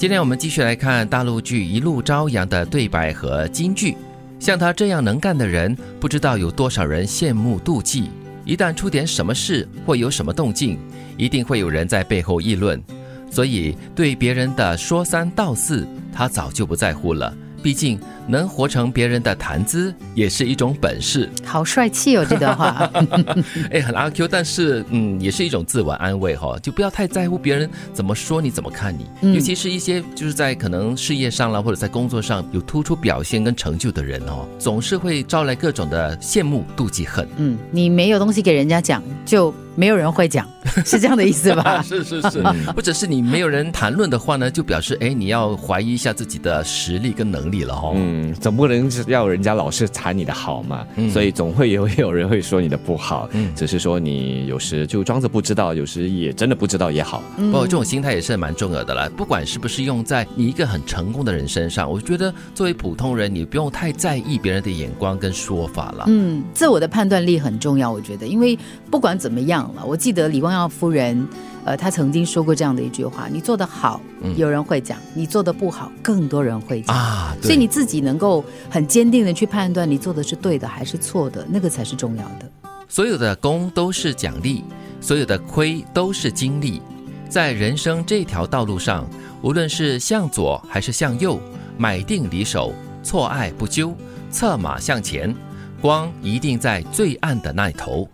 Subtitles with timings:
[0.00, 3.94] 今天我们继续来看大陆剧《一路朝阳》的对白和金句。
[4.38, 8.08] 像他这样能干的人，不知道有多少人羡慕妒忌。
[8.46, 10.78] 一旦出点什么事或有什么动静，
[11.18, 12.82] 一定会有人在背后议论。
[13.30, 17.36] 所以对别人的说三道四，他早就不在乎了。
[17.62, 21.28] 毕竟能活成别人的谈资，也是一种本事。
[21.44, 22.90] 好帅气哦，这段话。
[23.70, 29.34] 哎，很阿 Q，但是嗯，也是一种自我安慰哈，就不要太在乎别人怎么说你，怎么看你。
[29.34, 37.26] 尤其是一些就是在可能事业上啦，或者在工作上有突出表现跟成就的人哦，总是会招来各种的羡慕、妒忌、恨。
[37.36, 39.54] 嗯，你没有东西给人家讲，就。
[39.80, 40.46] 没有人会讲，
[40.84, 41.80] 是这样的意思吧？
[41.88, 42.42] 是是是，
[42.76, 47.94] 或者是你没有人谈论的话呢，就表示哎，你要怀疑一下自己的实力跟能力了哦。
[47.96, 53.26] 嗯，总不能要人家老是谈你的好嘛，所以总会有有人会说你的不好。
[53.32, 57.22] 嗯，只是说你有时就装着不知道，有时也真的不知道也好。
[57.38, 66.04] 不过这种心态也是蛮重要的啦，不管是不是用在你一个很成功的人身上，我觉得作为普通人，你不用太在意别人的眼光跟说法了。
[66.08, 68.58] 嗯，自我的判断力很重要，我觉得，因为
[68.90, 69.69] 不管怎么样。
[69.86, 71.26] 我记得李光耀夫人，
[71.64, 74.00] 呃，她曾经说过这样的一句话：“你做得好，
[74.36, 82.50] 有人会讲；你做的不好，更多人会讲。”啊，所以你自己能够很坚定的去判断你做的是对的还是错的，那个才是重要的。
[82.88, 84.64] 所有的功都是奖励，
[85.00, 86.82] 所有的亏都是经历。
[87.28, 89.08] 在人生这条道路上，
[89.42, 91.40] 无论是向左还是向右，
[91.78, 93.94] 买定离手，错爱不纠，
[94.32, 95.32] 策马向前，
[95.80, 98.08] 光一定在最暗的那头。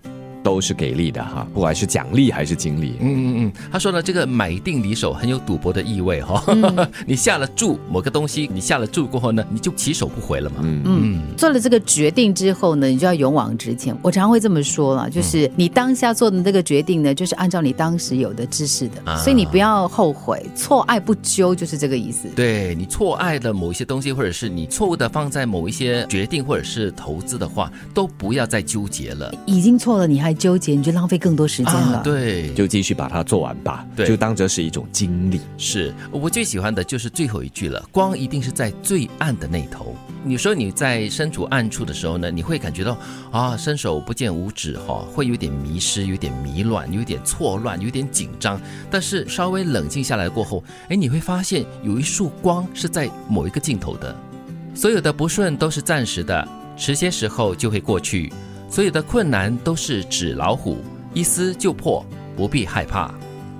[0.47, 2.95] 都是给力的哈，不管是奖励还是经历。
[3.01, 6.41] 嗯嗯嗯，他说呢这个买定离手很有赌博的意味哈。
[7.05, 10.59] 你下了注某个东西，你下了注过后呢，你就起手不回了嘛。
[10.63, 13.93] 嗯嗯，做了这个决定之后呢，你就要勇往直前。
[14.03, 20.41] 我常常会这么说了，就是你当下做的这个决定呢，就是按照你当时有的知识的，所以你不要后悔。
[20.55, 22.29] 错爱不纠就是这个意思。
[22.37, 29.35] 对你错爱了某一些东西，或者是你错误的放在某一些决定或者是投资的话，都不要再纠结了。
[29.45, 30.36] 已经错了，你还。
[30.37, 35.41] 纠结你就浪费更多时间了，对，就继续把它做完吧，对，就当这是一种经历。
[35.57, 39.97] 是我最喜欢的就是最后一句了，光一定是在最暗的那头。
[40.25, 42.99] 你说你在身处暗处的时候呢，你会感觉到
[43.31, 48.61] 啊，伸手不见五指哈，会有点迷失，有点迷乱，有点错乱，有点紧张。
[48.91, 54.15] 但是稍微冷静下来过后，哎，你会发现有一束光是在某一个尽头的。
[54.75, 58.33] 所有的不顺都是暂时的，迟些时候就会过去。
[58.77, 60.77] 所有的困难都是纸老虎，
[61.15, 62.05] 一撕就破，
[62.37, 63.11] 不必害怕。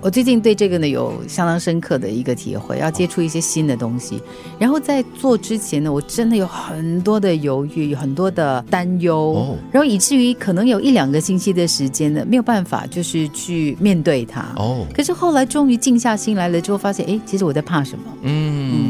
[0.03, 4.21] 我最近对这个呢有相当深刻的一个体会，要接触一些新的东西，
[4.59, 14.43] 然后在做之前呢，我真的有很多的犹豫，有很多的担忧，然后以至于可能有一两个星期的时间呢，没有办法就是去面对它。
[14.57, 18.05] 哦，可是后来终于静下心来了之后，发现哎，其实我在怕什么？
[18.21, 18.31] 嗯
[18.71, 18.86] 嗯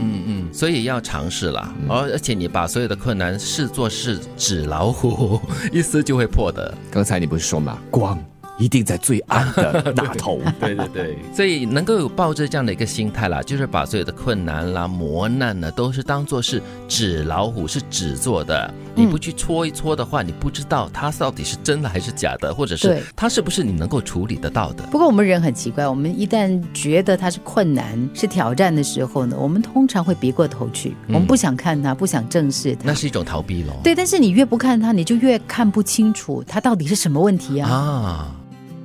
[0.46, 5.40] 嗯，所以要尝试了，而而且你把所有的困难视作是纸老虎，
[5.72, 6.72] 一撕就会破的。
[6.90, 7.78] 刚才你不是说吗？
[7.90, 8.18] 光。
[8.58, 10.40] 一定在最暗的 那头。
[10.58, 18.72] 对对对，所以能够有抱着这样的一个心态啦，就是把所有的困难啦、磨难呢，都是当做是纸老虎，是纸做的。
[18.96, 24.84] 你不去搓一搓的话，你不知道它到底是真的还是假的，或者是它是不是你能够处理得到的。
[24.90, 32.82] 不过我们人很奇怪，我们一旦觉得它是困难、是挑战的时候呢，我们通常会别过头去，我们不想看它，不想正视它。
[32.84, 33.74] 那是一种逃避喽。
[33.84, 37.70] 对，但是你越不看它，你就越看不清楚它到底是什么问题啊。
[37.70, 38.36] 啊。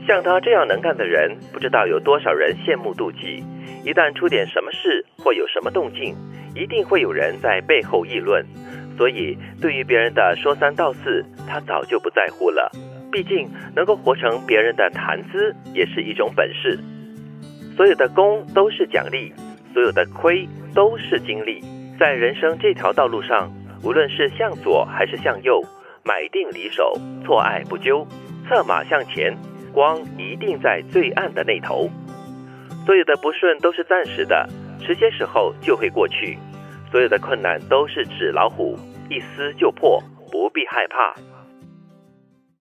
[0.07, 3.41] 像他这样能干的人，不知道有多少人羡慕妒忌。
[3.85, 6.15] 一旦出点什么事或有什么动静，
[6.55, 8.43] 一定会有人在背后议论。
[9.01, 12.69] 所以，对于别人的说三道四，他早就不在乎了。
[13.11, 16.77] 毕竟，能够活成别人的谈资，也是一种本事。
[17.75, 19.33] 所有的功都是奖励，
[19.73, 21.63] 所有的亏都是经历。
[21.99, 23.51] 在人生这条道路上，
[23.83, 25.59] 无论是向左还是向右，
[26.05, 26.93] 买定离手，
[27.25, 28.05] 错爱不纠，
[28.47, 29.35] 策马向前。
[29.73, 31.89] 光一定在最暗的那头，
[32.85, 34.47] 所有的不顺都是暂时的，
[34.79, 36.37] 迟些时候就会过去。
[36.91, 38.77] 所有的困难都是纸老虎，
[39.11, 41.13] 一撕就破，不必害怕。